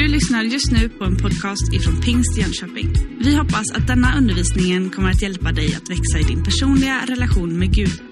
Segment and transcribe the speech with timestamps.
[0.00, 2.88] Du lyssnar just nu på en podcast ifrån Pingst Jönköping.
[3.18, 7.58] Vi hoppas att denna undervisning kommer att hjälpa dig att växa i din personliga relation
[7.58, 8.02] med Gud.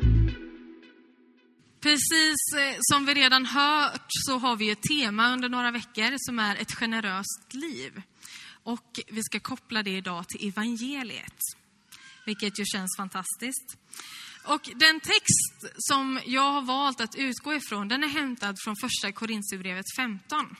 [1.80, 6.38] Precis eh, som vi redan hört så har vi ett tema under några veckor som
[6.38, 8.02] är ett generöst liv.
[8.62, 11.38] Och vi ska koppla det idag till evangeliet,
[12.26, 13.76] vilket ju känns fantastiskt.
[14.44, 19.12] Och den text som jag har valt att utgå ifrån, den är hämtad från första
[19.12, 20.56] Korintierbrevet 15.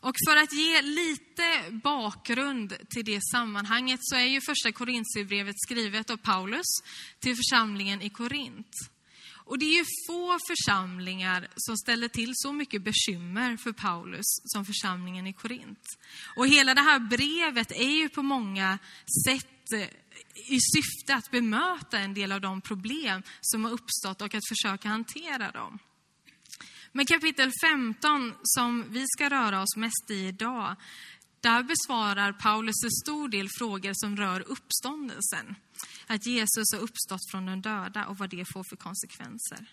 [0.00, 6.10] Och för att ge lite bakgrund till det sammanhanget så är ju första Korintierbrevet skrivet
[6.10, 6.66] av Paulus
[7.20, 8.72] till församlingen i Korint.
[9.48, 14.64] Och det är ju få församlingar som ställer till så mycket bekymmer för Paulus som
[14.64, 15.84] församlingen i Korint.
[16.36, 18.78] Och hela det här brevet är ju på många
[19.26, 19.88] sätt eh,
[20.34, 24.88] i syfte att bemöta en del av de problem som har uppstått och att försöka
[24.88, 25.78] hantera dem.
[26.92, 30.76] Men kapitel 15 som vi ska röra oss mest i idag,
[31.40, 35.54] där besvarar Paulus en stor del frågor som rör uppståndelsen.
[36.06, 39.66] Att Jesus har uppstått från de döda och vad det får för konsekvenser.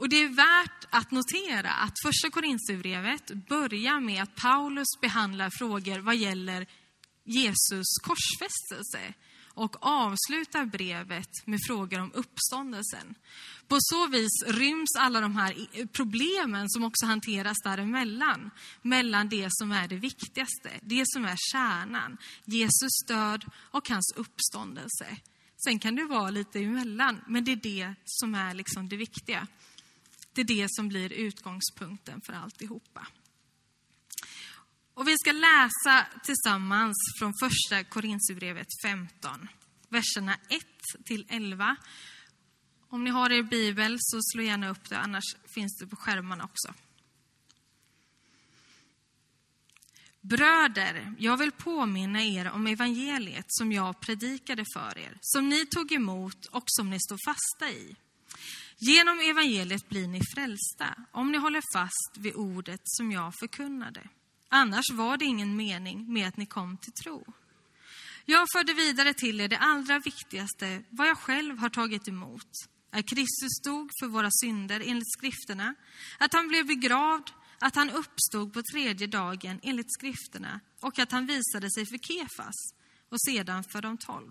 [0.00, 5.98] Och det är värt att notera att första Korinthierbrevet börjar med att Paulus behandlar frågor
[5.98, 6.66] vad gäller
[7.24, 9.14] Jesus korsfästelse
[9.54, 13.14] och avslutar brevet med frågor om uppståndelsen.
[13.70, 18.50] På så vis ryms alla de här problemen som också hanteras däremellan,
[18.82, 25.16] mellan det som är det viktigaste, det som är kärnan, Jesus död och hans uppståndelse.
[25.64, 29.46] Sen kan det vara lite emellan, men det är det som är liksom det viktiga.
[30.32, 33.06] Det är det som blir utgångspunkten för alltihopa.
[34.94, 39.48] Och vi ska läsa tillsammans från första Korintierbrevet 15,
[39.88, 40.66] verserna 1
[41.04, 41.76] till 11.
[42.92, 46.44] Om ni har er bibel så slå gärna upp det, annars finns det på skärmarna
[46.44, 46.74] också.
[50.20, 55.92] Bröder, jag vill påminna er om evangeliet som jag predikade för er, som ni tog
[55.92, 57.96] emot och som ni står fasta i.
[58.78, 64.08] Genom evangeliet blir ni frälsta, om ni håller fast vid ordet som jag förkunnade.
[64.48, 67.24] Annars var det ingen mening med att ni kom till tro.
[68.24, 72.48] Jag förde vidare till er det allra viktigaste, vad jag själv har tagit emot.
[72.90, 75.74] Att Kristus dog för våra synder enligt skrifterna,
[76.18, 81.26] att han blev begravd, att han uppstod på tredje dagen enligt skrifterna och att han
[81.26, 82.54] visade sig för Kefas
[83.08, 84.30] och sedan för de tolv.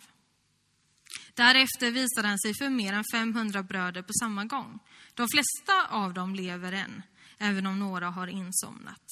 [1.34, 4.80] Därefter visade han sig för mer än 500 bröder på samma gång.
[5.14, 7.04] De flesta av dem lever än,
[7.38, 9.06] även om några har insomnat.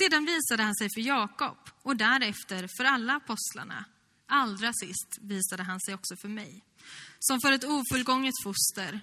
[0.00, 3.84] Sedan visade han sig för Jakob och därefter för alla apostlarna.
[4.26, 6.64] Allra sist visade han sig också för mig,
[7.18, 9.00] som för ett ofullgånget foster.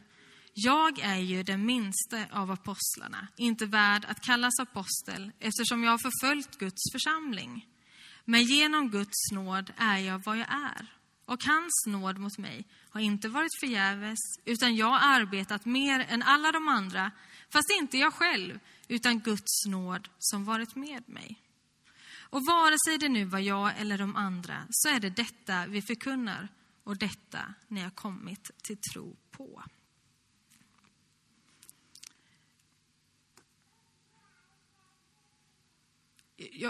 [0.54, 5.98] Jag är ju den minste av apostlarna, inte värd att kallas apostel eftersom jag har
[5.98, 7.68] förföljt Guds församling.
[8.26, 10.96] Men genom Guds nåd är jag vad jag är.
[11.26, 16.24] Och hans nåd mot mig har inte varit förgäves, utan jag har arbetat mer än
[16.24, 17.12] alla de andra,
[17.50, 21.42] fast inte jag själv, utan Guds nåd som varit med mig.
[22.20, 25.82] Och vare sig det nu var jag eller de andra, så är det detta vi
[25.82, 26.50] förkunnar
[26.86, 29.64] och detta ni har kommit till tro på.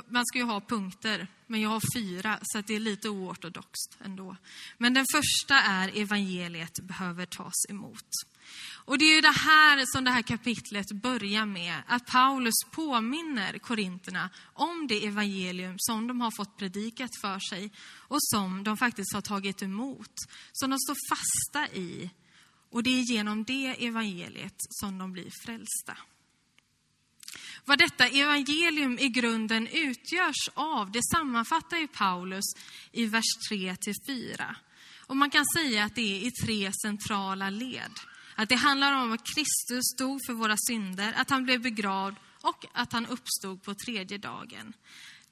[0.08, 4.38] man ska ju ha punkter, men jag har fyra, så det är lite oortodoxt ändå.
[4.78, 8.10] Men den första är evangeliet behöver tas emot.
[8.86, 13.58] Och det är ju det här som det här kapitlet börjar med, att Paulus påminner
[13.58, 17.72] korinterna om det evangelium som de har fått predikat för sig
[18.08, 20.14] och som de faktiskt har tagit emot,
[20.52, 22.10] som de står fasta i.
[22.72, 25.98] Och det är genom det evangeliet som de blir frälsta.
[27.66, 32.46] Vad detta evangelium i grunden utgörs av, det sammanfattar ju Paulus
[32.92, 33.76] i vers 3
[34.08, 34.56] 4.
[35.08, 37.92] Och man kan säga att det är i tre centrala led.
[38.36, 42.66] Att det handlar om att Kristus stod för våra synder, att han blev begravd och
[42.74, 44.74] att han uppstod på tredje dagen.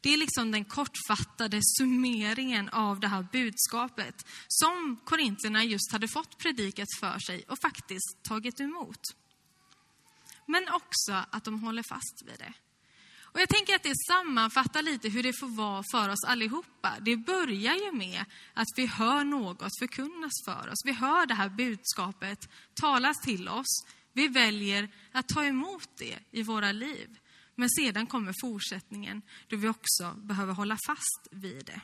[0.01, 6.38] Det är liksom den kortfattade summeringen av det här budskapet som korintierna just hade fått
[6.38, 9.00] predikat för sig och faktiskt tagit emot.
[10.45, 12.53] Men också att de håller fast vid det.
[13.33, 16.94] Och jag tänker att det sammanfattar lite hur det får vara för oss allihopa.
[17.01, 20.85] Det börjar ju med att vi hör något förkunnas för oss.
[20.85, 23.85] Vi hör det här budskapet talas till oss.
[24.13, 27.19] Vi väljer att ta emot det i våra liv.
[27.56, 31.81] Men sedan kommer fortsättningen då vi också behöver hålla fast vid det.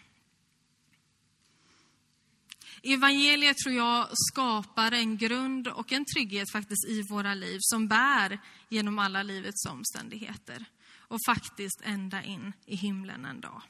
[2.83, 8.39] Evangeliet tror jag skapar en grund och en trygghet faktiskt i våra liv som bär
[8.69, 10.65] genom alla livets omständigheter
[11.09, 13.61] och faktiskt ända in i himlen en dag.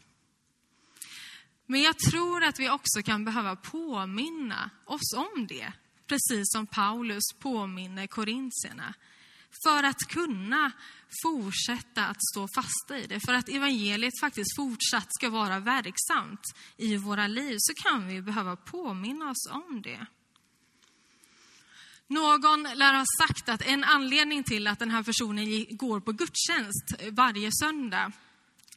[1.65, 5.73] Men jag tror att vi också kan behöva påminna oss om det,
[6.07, 8.93] precis som Paulus påminner korintierna.
[9.63, 10.71] För att kunna
[11.23, 16.41] fortsätta att stå fasta i det, för att evangeliet faktiskt fortsatt ska vara verksamt
[16.77, 20.05] i våra liv, så kan vi behöva påminna oss om det.
[22.09, 26.93] Någon lär ha sagt att en anledning till att den här personen går på gudstjänst
[27.11, 28.11] varje söndag,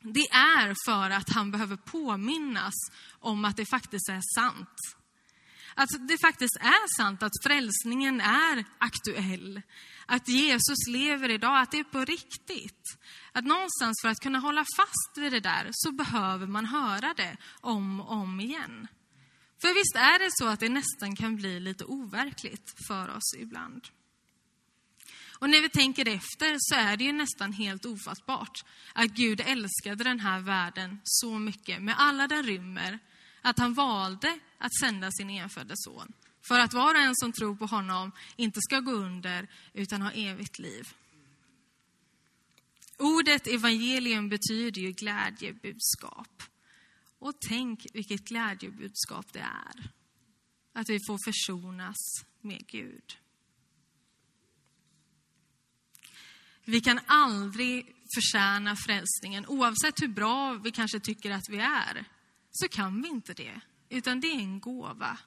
[0.00, 2.75] det är för att han behöver påminnas
[3.20, 4.79] om att det faktiskt är sant.
[5.75, 9.62] Att det faktiskt är sant att frälsningen är aktuell.
[10.06, 12.99] Att Jesus lever idag, att det är på riktigt.
[13.32, 17.37] Att någonstans för att kunna hålla fast vid det där så behöver man höra det
[17.61, 18.88] om och om igen.
[19.62, 23.88] För visst är det så att det nästan kan bli lite overkligt för oss ibland.
[25.38, 30.05] Och när vi tänker efter så är det ju nästan helt ofattbart att Gud älskade
[30.05, 32.99] den här världen så mycket med alla den rymmer,
[33.43, 36.12] att han valde att sända sin enfödde son.
[36.49, 40.11] För att var och en som tror på honom inte ska gå under utan ha
[40.11, 40.88] evigt liv.
[42.99, 46.51] Ordet evangelium betyder ju glädjebudskap.
[47.22, 49.90] Och tänk vilket glädjebudskap det är.
[50.72, 53.19] Att vi får försonas med Gud.
[56.64, 59.46] Vi kan aldrig förtjäna frälsningen.
[59.46, 62.04] Oavsett hur bra vi kanske tycker att vi är,
[62.50, 63.60] så kan vi inte det.
[63.88, 65.18] Utan det är en gåva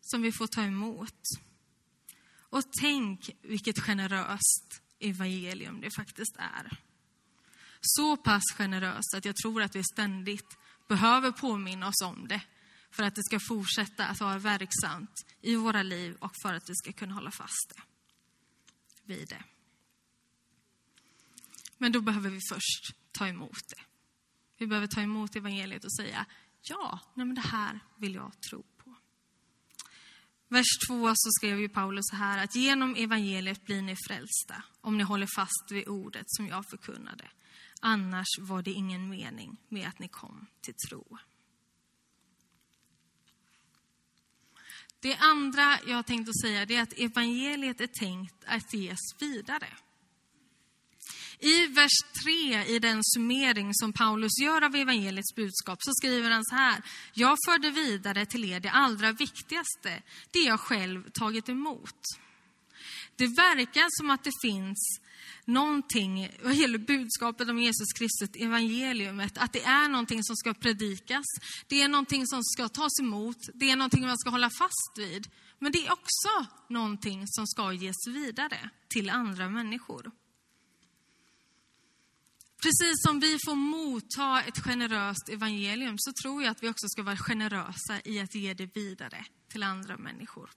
[0.00, 1.20] som vi får ta emot.
[2.38, 6.78] Och tänk vilket generöst evangelium det faktiskt är.
[7.80, 10.58] Så pass generöst att jag tror att vi ständigt
[10.88, 12.42] behöver påminna oss om det
[12.90, 16.74] för att det ska fortsätta att vara verksamt i våra liv och för att vi
[16.74, 17.82] ska kunna hålla fast det
[19.04, 19.44] vid det.
[21.78, 23.82] Men då behöver vi först ta emot det.
[24.58, 26.26] Vi behöver ta emot evangeliet och säga
[26.62, 28.94] ja, nej men det här vill jag tro på.
[30.48, 34.98] Vers 2 så skrev ju Paulus så här att genom evangeliet blir ni frälsta om
[34.98, 37.24] ni håller fast vid ordet som jag förkunnade.
[37.80, 41.18] Annars var det ingen mening med att ni kom till tro.
[45.00, 49.68] Det andra jag tänkte säga är att evangeliet är tänkt att ges vidare.
[51.38, 56.44] I vers 3 i den summering som Paulus gör av evangeliets budskap så skriver han
[56.44, 56.82] så här.
[57.12, 62.00] Jag förde vidare till er det allra viktigaste, det jag själv tagit emot.
[63.16, 65.00] Det verkar som att det finns
[65.44, 71.24] någonting vad gäller budskapet om Jesus Kristus, evangeliumet, att det är någonting som ska predikas,
[71.66, 75.28] det är någonting som ska tas emot, det är någonting man ska hålla fast vid.
[75.58, 80.10] Men det är också någonting som ska ges vidare till andra människor.
[82.62, 87.02] Precis som vi får motta ett generöst evangelium så tror jag att vi också ska
[87.02, 90.50] vara generösa i att ge det vidare till andra människor.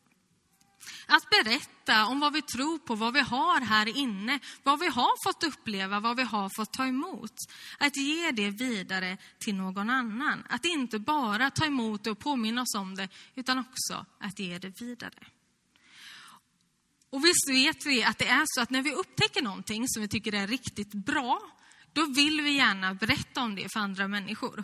[1.05, 5.23] Att berätta om vad vi tror på, vad vi har här inne, vad vi har
[5.23, 7.33] fått uppleva, vad vi har fått ta emot.
[7.77, 10.43] Att ge det vidare till någon annan.
[10.49, 14.59] Att inte bara ta emot det och påminna oss om det, utan också att ge
[14.59, 15.27] det vidare.
[17.09, 20.07] Och visst vet vi att det är så att när vi upptäcker någonting som vi
[20.07, 21.41] tycker är riktigt bra,
[21.93, 24.63] då vill vi gärna berätta om det för andra människor.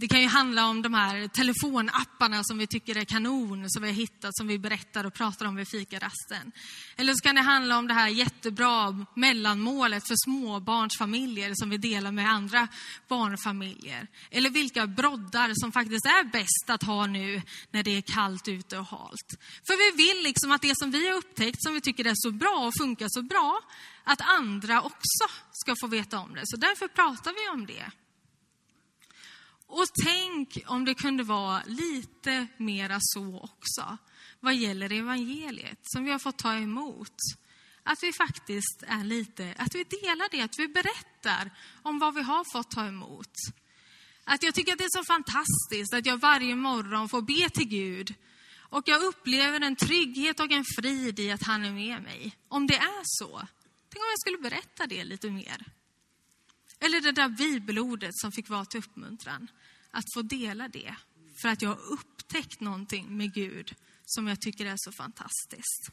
[0.00, 3.88] Det kan ju handla om de här telefonapparna som vi tycker är kanon, som vi
[3.88, 6.52] har hittat, som vi berättar och pratar om vid fikarasten.
[6.96, 12.12] Eller så kan det handla om det här jättebra mellanmålet för småbarnsfamiljer som vi delar
[12.12, 12.68] med andra
[13.08, 14.06] barnfamiljer.
[14.30, 18.78] Eller vilka broddar som faktiskt är bäst att ha nu när det är kallt ute
[18.78, 19.28] och halt.
[19.66, 22.30] För vi vill liksom att det som vi har upptäckt, som vi tycker är så
[22.30, 23.60] bra och funkar så bra,
[24.04, 26.42] att andra också ska få veta om det.
[26.44, 27.90] Så därför pratar vi om det.
[29.72, 33.98] Och tänk om det kunde vara lite mera så också
[34.40, 37.14] vad gäller evangeliet som vi har fått ta emot.
[37.82, 41.50] Att vi faktiskt är lite, att vi delar det, att vi berättar
[41.82, 43.32] om vad vi har fått ta emot.
[44.24, 47.68] Att jag tycker att det är så fantastiskt att jag varje morgon får be till
[47.68, 48.14] Gud
[48.56, 52.36] och jag upplever en trygghet och en frid i att han är med mig.
[52.48, 53.38] Om det är så,
[53.88, 55.66] tänk om jag skulle berätta det lite mer.
[56.80, 59.50] Eller det där bibelordet som fick vara till uppmuntran.
[59.90, 60.96] Att få dela det.
[61.42, 65.90] För att jag har upptäckt någonting med Gud som jag tycker är så fantastiskt.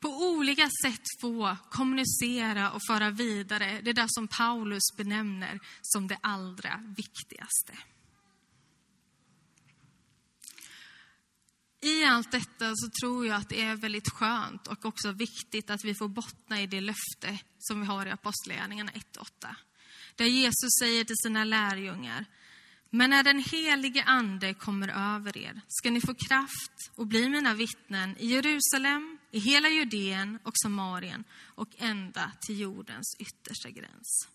[0.00, 6.18] På olika sätt få kommunicera och föra vidare det där som Paulus benämner som det
[6.20, 7.78] allra viktigaste.
[11.80, 15.84] I allt detta så tror jag att det är väldigt skönt och också viktigt att
[15.84, 19.54] vi får bottna i det löfte som vi har i Apostlagärningarna 1.8.
[20.14, 22.24] Där Jesus säger till sina lärjungar,
[22.90, 27.54] men när den helige ande kommer över er ska ni få kraft och bli mina
[27.54, 34.28] vittnen i Jerusalem, i hela Judeen och Samarien och ända till jordens yttersta gräns.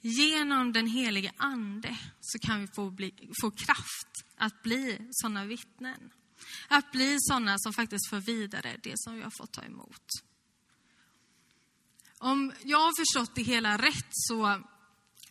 [0.00, 6.10] Genom den helige ande så kan vi få, bli, få kraft att bli sådana vittnen.
[6.68, 10.04] Att bli sådana som faktiskt för vidare det som vi har fått ta emot.
[12.18, 14.62] Om jag har förstått det hela rätt så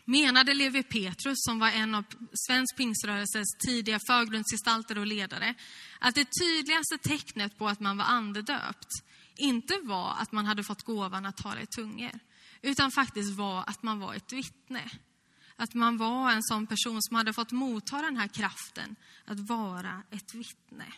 [0.05, 2.05] menade Levi Petrus, som var en av
[2.47, 5.55] svensk pingströrelses tidiga förgrundsgestalter och ledare,
[5.99, 8.89] att det tydligaste tecknet på att man var andedöpt
[9.35, 12.19] inte var att man hade fått gåvan att tala i tungor,
[12.61, 14.89] utan faktiskt var att man var ett vittne.
[15.57, 18.95] Att man var en sån person som hade fått motta den här kraften
[19.25, 20.93] att vara ett vittne.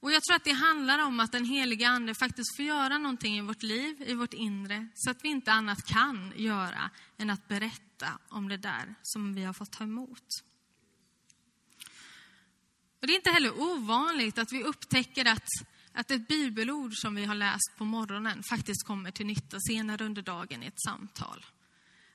[0.00, 3.38] Och jag tror att det handlar om att den heliga Ande faktiskt får göra någonting
[3.38, 7.48] i vårt liv, i vårt inre, så att vi inte annat kan göra än att
[7.48, 10.26] berätta om det där som vi har fått ta emot.
[13.00, 15.48] Och det är inte heller ovanligt att vi upptäcker att,
[15.92, 20.22] att ett bibelord som vi har läst på morgonen faktiskt kommer till nytta senare under
[20.22, 21.44] dagen i ett samtal.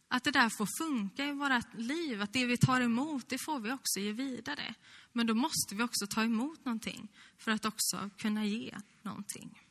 [0.08, 3.60] Att det där får funka i vårt liv, att det vi tar emot, det får
[3.60, 4.74] vi också ge vidare.
[5.14, 9.64] Men då måste vi också ta emot någonting för att också kunna ge någonting.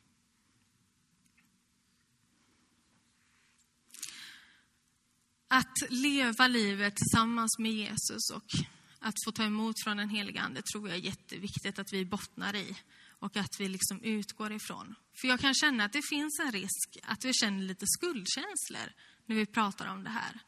[5.47, 8.51] Att leva livet tillsammans med Jesus och
[8.99, 12.55] att få ta emot från den heliga Ande tror jag är jätteviktigt att vi bottnar
[12.55, 12.77] i
[13.19, 14.95] och att vi liksom utgår ifrån.
[15.21, 18.93] För jag kan känna att det finns en risk att vi känner lite skuldkänslor
[19.27, 20.39] när vi pratar om det här.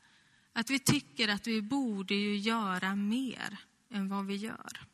[0.53, 3.57] Att vi tycker att vi borde ju göra mer
[3.91, 4.88] än vad vi gör.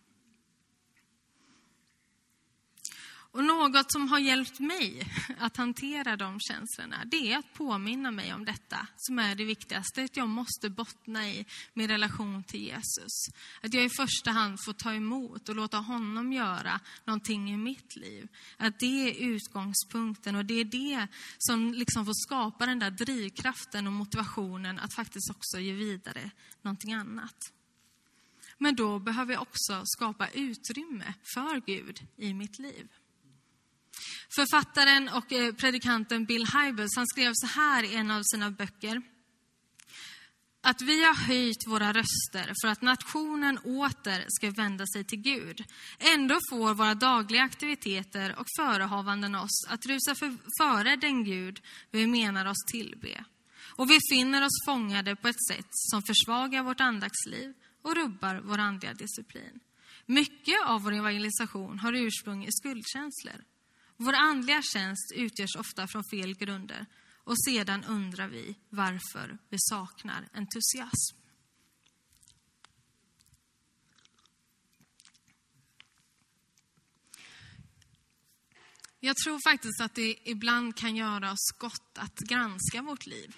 [3.36, 5.08] Och något som har hjälpt mig
[5.40, 10.04] att hantera de känslorna, det är att påminna mig om detta som är det viktigaste,
[10.04, 13.28] att jag måste bottna i min relation till Jesus.
[13.62, 17.96] Att jag i första hand får ta emot och låta honom göra någonting i mitt
[17.96, 18.28] liv.
[18.58, 23.88] Att det är utgångspunkten och det är det som liksom får skapa den där drivkraften
[23.88, 27.52] och motivationen att faktiskt också ge vidare någonting annat.
[28.58, 32.88] Men då behöver jag också skapa utrymme för Gud i mitt liv.
[34.36, 39.02] Författaren och eh, predikanten Bill Hybels, han skrev så här i en av sina böcker.
[40.62, 45.64] Att vi har höjt våra röster för att nationen åter ska vända sig till Gud.
[46.00, 51.62] Ändå får våra dagliga aktiviteter och förehavanden oss att rusa för, före den Gud
[51.92, 53.26] vi menar oss tillbe.
[53.78, 58.58] Och vi finner oss fångade på ett sätt som försvagar vårt andaktsliv och rubbar vår
[58.58, 59.60] andliga disciplin.
[60.06, 63.55] Mycket av vår evangelisation har ursprung i skuldkänslor
[63.98, 66.86] vår andliga tjänst utgörs ofta från fel grunder.
[67.24, 71.18] Och sedan undrar vi varför vi saknar entusiasm.
[79.00, 83.36] Jag tror faktiskt att det ibland kan göra oss gott att granska vårt liv.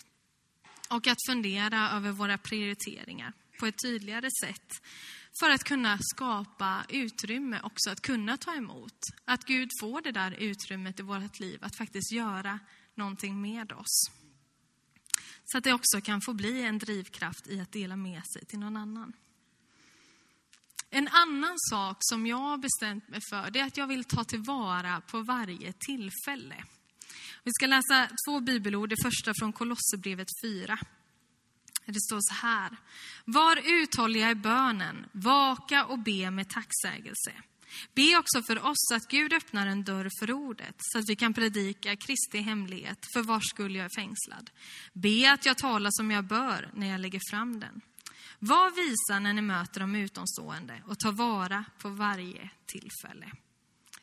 [0.90, 4.82] Och att fundera över våra prioriteringar på ett tydligare sätt
[5.40, 9.00] för att kunna skapa utrymme också att kunna ta emot.
[9.26, 12.60] Att Gud får det där utrymmet i vårt liv att faktiskt göra
[12.96, 14.12] någonting med oss.
[15.46, 18.60] Så att det också kan få bli en drivkraft i att dela med sig till
[18.60, 19.14] någon annan.
[20.90, 24.24] En annan sak som jag har bestämt mig för det är att jag vill ta
[24.24, 26.64] tillvara på varje tillfälle.
[27.44, 30.80] Vi ska läsa två bibelord, det första från Kolosserbrevet 4.
[31.94, 32.78] Det står så här.
[33.26, 37.32] Var uthålliga i bönen, vaka och be med tacksägelse.
[37.94, 41.34] Be också för oss att Gud öppnar en dörr för ordet så att vi kan
[41.34, 44.50] predika Kristi hemlighet för vars skull jag är fängslad.
[44.94, 47.82] Be att jag talar som jag bör när jag lägger fram den.
[48.40, 53.32] Var visa när ni möter de utomstående och ta vara på varje tillfälle.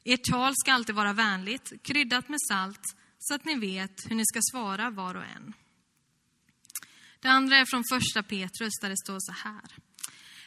[0.05, 4.27] Ert tal ska alltid vara vänligt, kryddat med salt så att ni vet hur ni
[4.27, 5.55] ska svara var och en.
[7.25, 9.63] Det andra är från första Petrus där det står så här.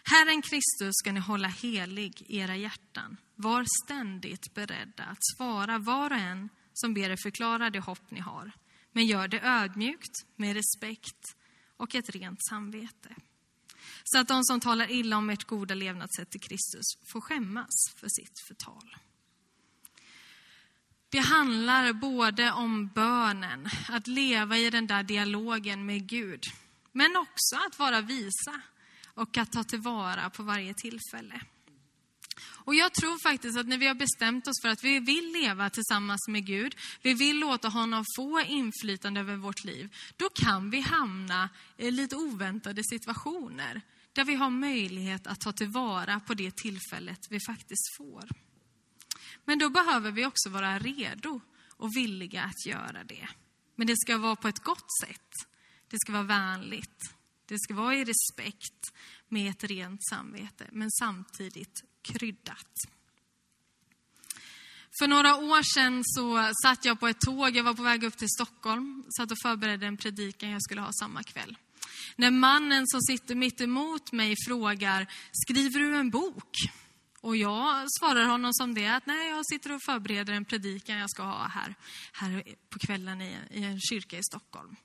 [0.03, 3.17] Herren Kristus ska ni hålla helig i era hjärtan.
[3.36, 8.19] Var ständigt beredda att svara var och en som ber er förklara det hopp ni
[8.19, 8.51] har.
[8.91, 11.36] Men gör det ödmjukt, med respekt
[11.77, 13.15] och ett rent samvete.
[14.03, 18.07] Så att de som talar illa om ert goda levnadssätt till Kristus får skämmas för
[18.10, 18.96] sitt förtal.
[21.10, 26.43] Det handlar både om bönen, att leva i den där dialogen med Gud,
[26.98, 28.62] men också att vara visa
[29.13, 31.42] och att ta tillvara på varje tillfälle.
[32.39, 35.70] Och jag tror faktiskt att när vi har bestämt oss för att vi vill leva
[35.70, 40.80] tillsammans med Gud, vi vill låta honom få inflytande över vårt liv, då kan vi
[40.80, 43.82] hamna i lite oväntade situationer
[44.13, 48.30] där vi har möjlighet att ta tillvara på det tillfället vi faktiskt får.
[49.46, 53.27] Men då behöver vi också vara redo och villiga att göra det.
[53.75, 55.48] Men det ska vara på ett gott sätt.
[55.89, 57.13] Det ska vara vänligt.
[57.46, 58.94] Det ska vara i respekt
[59.27, 62.74] med ett rent samvete, men samtidigt kryddat.
[65.00, 68.17] För några år sedan så satt jag på ett tåg, jag var på väg upp
[68.17, 71.58] till Stockholm, satt och förberedde en predikan jag skulle ha samma kväll.
[72.15, 76.51] När mannen som sitter mitt emot mig frågar, skriver du en bok?
[77.22, 81.10] Och jag svarar honom som det, att nej, jag sitter och förbereder en predikan jag
[81.10, 81.75] ska ha här,
[82.12, 84.75] här på kvällen i, i en kyrka i Stockholm.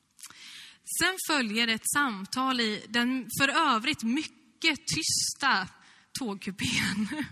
[0.98, 5.68] Sen följer ett samtal i den för övrigt mycket tysta
[6.18, 7.08] tågkupén.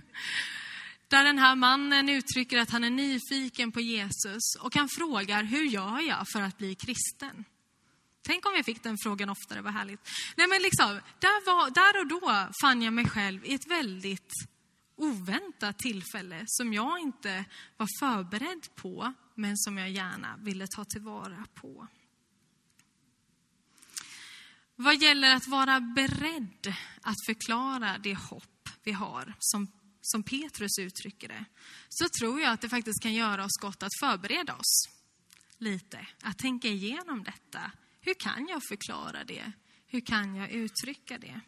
[1.09, 5.65] Där den här mannen uttrycker att han är nyfiken på Jesus och han frågar, hur
[5.65, 7.45] gör jag för att bli kristen?
[8.23, 10.09] Tänk om vi fick den frågan oftare, vad härligt.
[10.37, 14.33] Nej men liksom, där, var, där och då fann jag mig själv i ett väldigt
[14.97, 17.45] oväntat tillfälle som jag inte
[17.77, 21.87] var förberedd på, men som jag gärna ville ta tillvara på.
[24.83, 29.67] Vad gäller att vara beredd att förklara det hopp vi har, som,
[30.01, 31.45] som Petrus uttrycker det,
[31.89, 34.89] så tror jag att det faktiskt kan göra oss gott att förbereda oss
[35.59, 37.73] lite, att tänka igenom detta.
[38.01, 39.53] Hur kan jag förklara det?
[39.87, 41.41] Hur kan jag uttrycka det?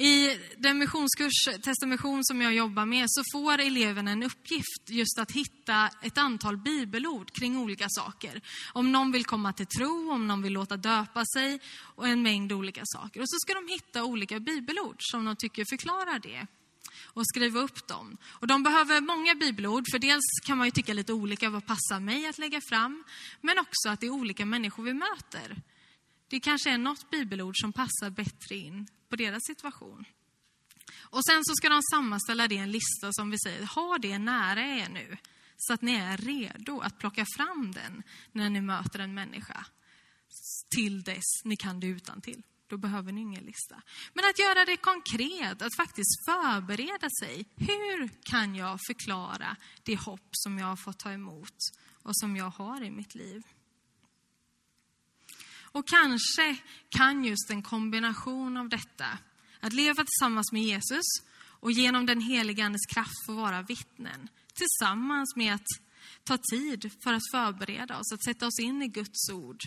[0.00, 5.30] I den missionskurs, Testamission, som jag jobbar med så får eleverna en uppgift just att
[5.30, 8.40] hitta ett antal bibelord kring olika saker.
[8.72, 11.60] Om någon vill komma till tro, om någon vill låta döpa sig
[11.94, 13.20] och en mängd olika saker.
[13.20, 16.46] Och så ska de hitta olika bibelord som de tycker förklarar det
[17.04, 18.16] och skriva upp dem.
[18.28, 22.00] Och de behöver många bibelord, för dels kan man ju tycka lite olika vad passar
[22.00, 23.04] mig att lägga fram,
[23.40, 25.56] men också att det är olika människor vi möter.
[26.30, 30.04] Det kanske är något bibelord som passar bättre in på deras situation.
[30.98, 34.18] Och sen så ska de sammanställa det i en lista som vi säger, ha det
[34.18, 35.16] nära er nu.
[35.56, 39.66] Så att ni är redo att plocka fram den när ni möter en människa.
[40.74, 42.42] Till dess ni kan det utan till.
[42.66, 43.82] Då behöver ni ingen lista.
[44.12, 47.44] Men att göra det konkret, att faktiskt förbereda sig.
[47.56, 51.56] Hur kan jag förklara det hopp som jag har fått ta emot
[52.02, 53.42] och som jag har i mitt liv?
[55.72, 56.56] Och kanske
[56.88, 59.18] kan just en kombination av detta,
[59.60, 61.04] att leva tillsammans med Jesus
[61.60, 65.66] och genom den heliga Andes kraft få vara vittnen, tillsammans med att
[66.24, 69.62] ta tid för att förbereda oss, att sätta oss in i Guds ord,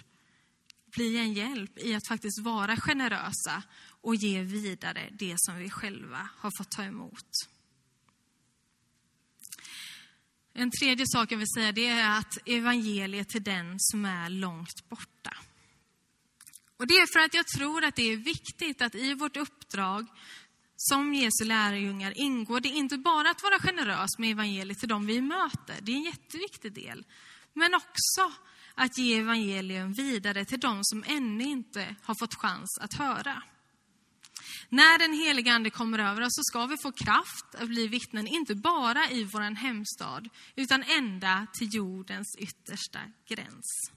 [0.96, 3.64] bli en hjälp i att faktiskt vara generösa
[4.02, 7.30] och ge vidare det som vi själva har fått ta emot.
[10.54, 14.90] En tredje sak jag vill säga det är att evangeliet till den som är långt
[14.90, 15.38] borta.
[16.84, 20.08] Och det är för att jag tror att det är viktigt att i vårt uppdrag
[20.76, 25.22] som Jesu lärjungar ingår det inte bara att vara generös med evangeliet till dem vi
[25.22, 27.06] möter, det är en jätteviktig del,
[27.54, 28.32] men också
[28.76, 33.44] att ge evangelium vidare till dem som ännu inte har fått chans att höra.
[34.70, 38.28] När den heliga Ande kommer över oss så ska vi få kraft att bli vittnen,
[38.28, 43.92] inte bara i vår hemstad, utan ända till jordens yttersta gräns.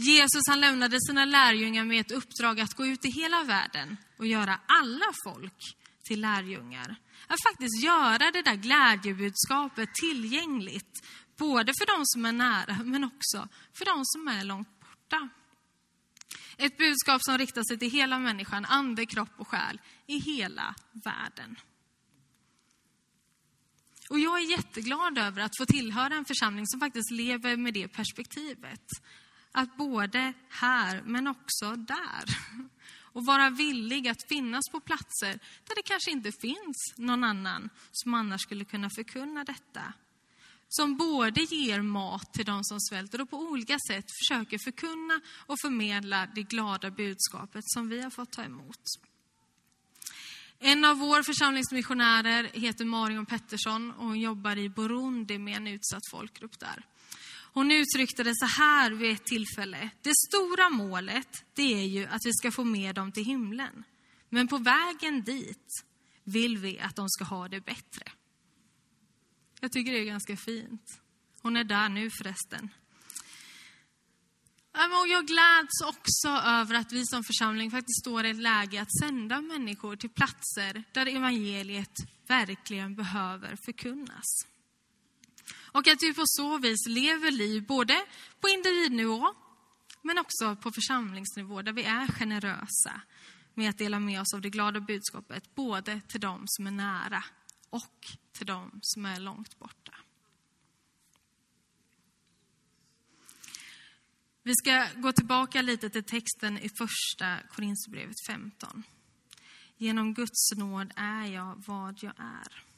[0.00, 4.26] Jesus han lämnade sina lärjungar med ett uppdrag att gå ut i hela världen och
[4.26, 6.96] göra alla folk till lärjungar.
[7.26, 13.48] Att faktiskt göra det där glädjebudskapet tillgängligt, både för de som är nära men också
[13.72, 15.28] för de som är långt borta.
[16.56, 21.56] Ett budskap som riktar sig till hela människan, ande, kropp och själ, i hela världen.
[24.10, 27.88] Och jag är jätteglad över att få tillhöra en församling som faktiskt lever med det
[27.88, 28.86] perspektivet.
[29.52, 32.24] Att både här, men också där.
[33.12, 38.14] Och vara villig att finnas på platser där det kanske inte finns någon annan som
[38.14, 39.92] annars skulle kunna förkunna detta.
[40.68, 45.60] Som både ger mat till de som svälter och på olika sätt försöker förkunna och
[45.60, 48.80] förmedla det glada budskapet som vi har fått ta emot.
[50.58, 56.10] En av våra församlingsmissionärer heter Marion Pettersson och hon jobbar i Burundi med en utsatt
[56.10, 56.84] folkgrupp där.
[57.52, 59.90] Hon uttryckte det så här vid ett tillfälle.
[60.02, 63.84] Det stora målet, det är ju att vi ska få med dem till himlen.
[64.28, 65.84] Men på vägen dit
[66.24, 68.12] vill vi att de ska ha det bättre.
[69.60, 71.00] Jag tycker det är ganska fint.
[71.42, 72.68] Hon är där nu förresten.
[74.72, 78.98] Och jag gläds också över att vi som församling faktiskt står i ett läge att
[78.98, 81.94] sända människor till platser där evangeliet
[82.26, 84.46] verkligen behöver förkunnas.
[85.72, 88.04] Och att vi på så vis lever liv både
[88.40, 89.34] på individnivå
[90.02, 93.00] men också på församlingsnivå där vi är generösa
[93.54, 97.24] med att dela med oss av det glada budskapet både till dem som är nära
[97.70, 99.94] och till dem som är långt borta.
[104.42, 108.82] Vi ska gå tillbaka lite till texten i första Korinthierbrevet 15.
[109.76, 112.69] Genom Guds nåd är jag vad jag är.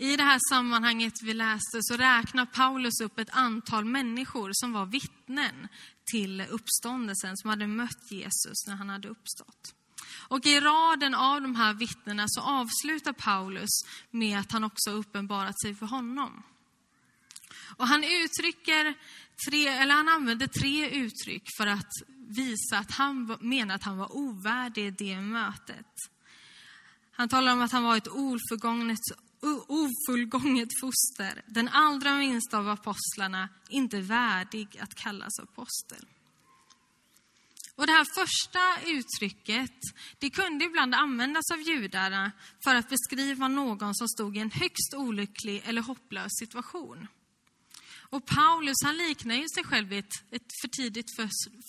[0.00, 4.86] I det här sammanhanget vi läste så räknar Paulus upp ett antal människor som var
[4.86, 5.68] vittnen
[6.04, 9.74] till uppståndelsen, som hade mött Jesus när han hade uppstått.
[10.28, 13.68] Och i raden av de här vittnena så avslutar Paulus
[14.10, 16.42] med att han också uppenbarat sig för honom.
[17.76, 18.94] Och han uttrycker
[19.48, 21.90] tre, eller han använder tre uttryck för att
[22.28, 25.94] visa att han menar att han var ovärdig det mötet.
[27.12, 28.98] Han talar om att han var ett oförgånget
[29.68, 36.06] ofullgånget foster, den allra minsta av apostlarna, inte värdig att kallas apostel.
[37.80, 39.80] Och det här första uttrycket,
[40.18, 42.32] det kunde ibland användas av judarna
[42.64, 47.08] för att beskriva någon som stod i en högst olycklig eller hopplös situation.
[48.10, 51.16] Och Paulus han liknar ju sig själv vid ett, ett för tidigt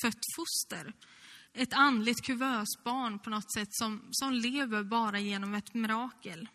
[0.02, 0.94] fött foster.
[1.54, 6.50] Ett andligt kuvösbarn på något sätt som, som lever bara genom ett mirakel.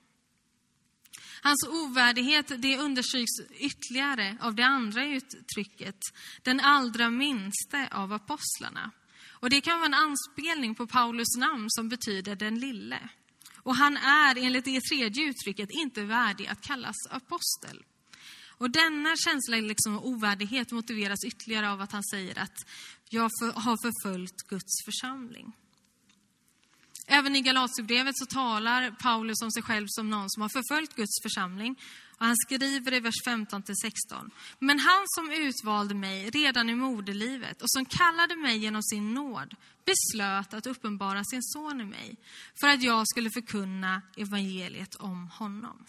[1.47, 5.99] Hans ovärdighet det understryks ytterligare av det andra uttrycket,
[6.43, 8.91] den allra minste av apostlarna.
[9.31, 13.09] Och det kan vara en anspelning på Paulus namn som betyder den lille.
[13.63, 17.85] Och han är enligt det tredje uttrycket inte värdig att kallas apostel.
[18.59, 22.57] Och denna känsla liksom av ovärdighet motiveras ytterligare av att han säger att
[23.09, 25.53] jag för, har förföljt Guds församling.
[27.07, 31.23] Även i Galaterbrevet så talar Paulus om sig själv som någon som har förföljt Guds
[31.23, 31.77] församling.
[32.19, 34.31] Och han skriver i vers 15 16.
[34.59, 39.55] Men han som utvalde mig redan i moderlivet och som kallade mig genom sin nåd
[39.85, 42.17] beslöt att uppenbara sin son i mig
[42.61, 45.85] för att jag skulle förkunna evangeliet om honom.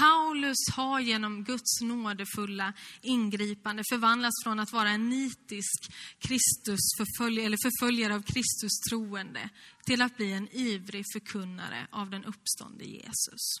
[0.00, 7.58] Paulus har genom Guds nådefulla ingripande förvandlats från att vara en nitisk Kristus förfölj eller
[7.62, 9.50] förföljare av Kristus troende
[9.86, 13.60] till att bli en ivrig förkunnare av den uppståndne Jesus.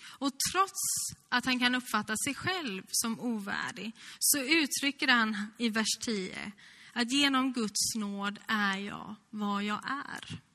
[0.00, 0.80] Och trots
[1.28, 6.52] att han kan uppfatta sig själv som ovärdig så uttrycker han i vers 10
[6.92, 10.47] att genom Guds nåd är jag vad jag är.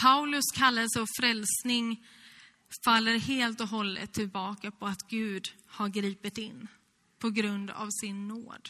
[0.00, 2.06] Paulus kallelse och frälsning
[2.84, 6.68] faller helt och hållet tillbaka på att Gud har gripit in
[7.18, 8.68] på grund av sin nåd.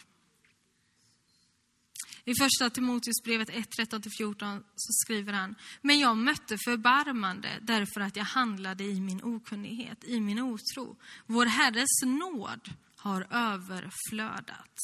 [2.24, 8.24] I första Timoteusbrevet 1, 13-14 så skriver han, men jag mötte förbarmande därför att jag
[8.24, 10.96] handlade i min okunnighet, i min otro.
[11.26, 14.74] Vår Herres nåd har överflödat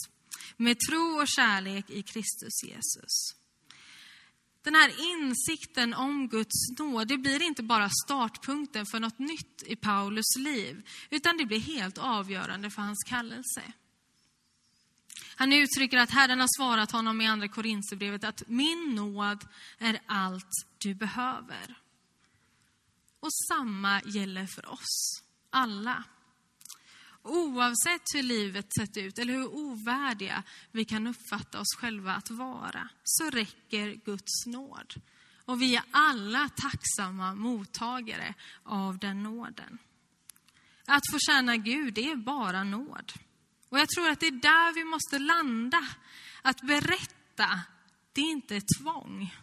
[0.56, 3.43] med tro och kärlek i Kristus Jesus.
[4.64, 9.76] Den här insikten om Guds nåd, det blir inte bara startpunkten för något nytt i
[9.76, 13.62] Paulus liv, utan det blir helt avgörande för hans kallelse.
[15.36, 19.44] Han uttrycker att Herren har svarat honom i Andra Korinthierbrevet att min nåd
[19.78, 21.78] är allt du behöver.
[23.20, 26.04] Och samma gäller för oss alla.
[27.26, 32.88] Oavsett hur livet sett ut eller hur ovärdiga vi kan uppfatta oss själva att vara,
[33.04, 34.94] så räcker Guds nåd.
[35.44, 39.78] Och vi är alla tacksamma mottagare av den nåden.
[40.86, 43.12] Att få tjäna Gud, det är bara nåd.
[43.68, 45.88] Och jag tror att det är där vi måste landa.
[46.42, 47.60] Att berätta,
[48.12, 49.34] det är inte ett tvång.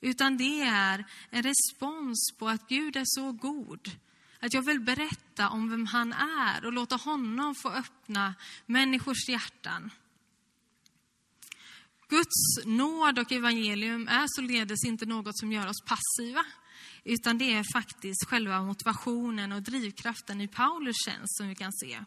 [0.00, 3.90] Utan det är en respons på att Gud är så god
[4.40, 8.34] att jag vill berätta om vem han är och låta honom få öppna
[8.66, 9.90] människors hjärtan.
[12.08, 16.44] Guds nåd och evangelium är således inte något som gör oss passiva,
[17.04, 22.00] utan det är faktiskt själva motivationen och drivkraften i Paulus tjänst som vi kan se.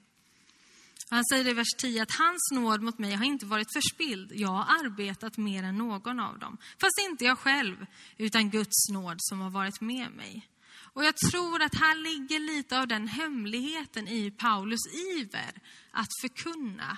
[1.09, 4.31] Han säger i vers 10 att hans nåd mot mig har inte varit förspild.
[4.35, 6.57] Jag har arbetat mer än någon av dem.
[6.81, 7.85] Fast inte jag själv,
[8.17, 10.47] utan Guds nåd som har varit med mig.
[10.93, 14.79] Och jag tror att här ligger lite av den hemligheten i Paulus
[15.17, 16.97] iver att förkunna.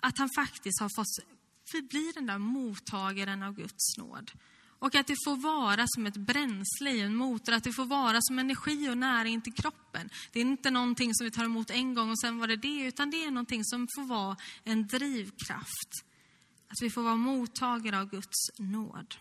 [0.00, 1.26] Att han faktiskt har fått
[1.72, 4.30] förbli den där mottagaren av Guds nåd.
[4.78, 8.18] Och att det får vara som ett bränsle i en motor, att det får vara
[8.20, 10.10] som energi och näring till kroppen.
[10.32, 12.82] Det är inte någonting som vi tar emot en gång och sen var det det,
[12.82, 16.04] utan det är någonting som får vara en drivkraft.
[16.68, 19.14] Att vi får vara mottagare av Guds nåd.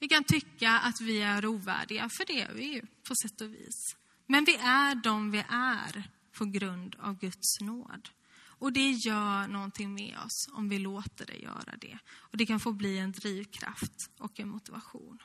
[0.00, 3.54] Vi kan tycka att vi är ovärdiga, för det är vi ju på sätt och
[3.54, 3.96] vis.
[4.26, 8.08] Men vi är de vi är på grund av Guds nåd.
[8.42, 11.98] Och det gör någonting med oss om vi låter det göra det.
[12.18, 15.18] Och det kan få bli en drivkraft och en motivation.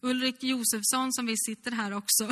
[0.00, 2.28] Ulrik Josefsson som vi sitter här också.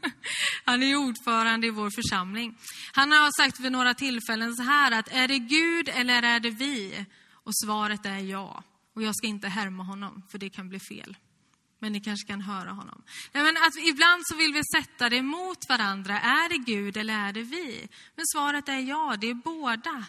[0.64, 2.58] Han är ordförande i vår församling.
[2.92, 6.50] Han har sagt vid några tillfällen så här att är det Gud eller är det
[6.50, 7.06] vi?
[7.32, 8.64] Och svaret är ja.
[8.98, 11.16] Och jag ska inte härma honom för det kan bli fel.
[11.78, 13.02] Men ni kanske kan höra honom.
[13.32, 16.20] Nej, men att ibland så vill vi sätta det mot varandra.
[16.20, 17.88] Är det Gud eller är det vi?
[18.14, 20.04] Men svaret är ja, det är båda.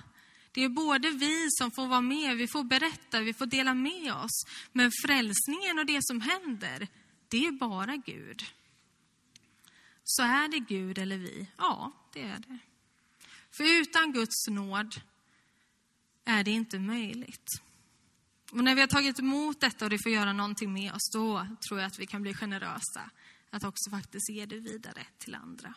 [0.51, 4.13] Det är både vi som får vara med, vi får berätta, vi får dela med
[4.13, 4.43] oss.
[4.71, 6.87] Men frälsningen och det som händer,
[7.27, 8.45] det är bara Gud.
[10.03, 11.47] Så är det Gud eller vi?
[11.57, 12.57] Ja, det är det.
[13.51, 15.01] För utan Guds nåd
[16.25, 17.61] är det inte möjligt.
[18.51, 21.47] Och när vi har tagit emot detta och det får göra någonting med oss, då
[21.67, 23.09] tror jag att vi kan bli generösa
[23.49, 25.73] att också faktiskt ge det vidare till andra.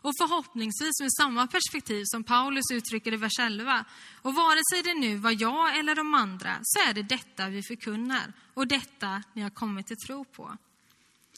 [0.00, 3.84] Och förhoppningsvis med samma perspektiv som Paulus uttrycker i vers 11.
[4.22, 7.62] Och vare sig det nu var jag eller de andra, så är det detta vi
[7.62, 10.56] förkunnar och detta ni har kommit till tro på.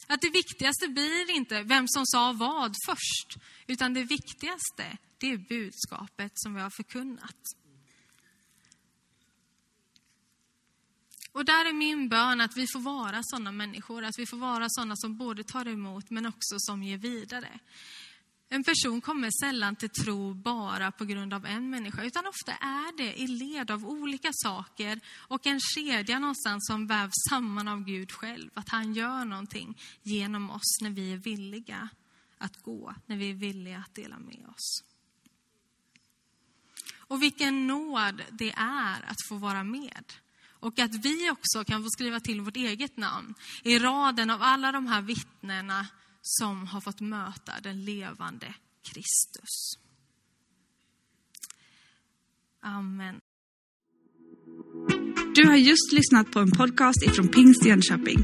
[0.07, 5.37] Att det viktigaste blir inte vem som sa vad först, utan det viktigaste, det är
[5.37, 7.37] budskapet som vi har förkunnat.
[11.31, 14.65] Och där är min bön att vi får vara sådana människor, att vi får vara
[14.69, 17.59] sådana som både tar emot men också som ger vidare.
[18.53, 22.97] En person kommer sällan till tro bara på grund av en människa, utan ofta är
[22.97, 28.11] det i led av olika saker och en kedja någonstans som vävs samman av Gud
[28.11, 28.49] själv.
[28.53, 31.89] Att han gör någonting genom oss när vi är villiga
[32.37, 34.83] att gå, när vi är villiga att dela med oss.
[36.95, 40.13] Och vilken nåd det är att få vara med.
[40.61, 44.71] Och att vi också kan få skriva till vårt eget namn i raden av alla
[44.71, 45.87] de här vittnena
[46.21, 49.73] som har fått möta den levande Kristus.
[52.63, 53.15] Amen.
[55.35, 58.19] Du har just lyssnat på en podcast ifrån Pingst Jönköping.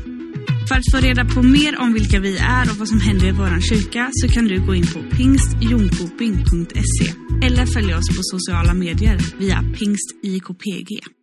[0.67, 3.31] För att få reda på mer om vilka vi är och vad som händer i
[3.31, 7.13] vår kyrka så kan du gå in på pingstjonkoping.se
[7.45, 11.16] eller följa oss på sociala medier via pingstjkpg.